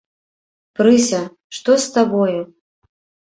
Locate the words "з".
1.85-1.93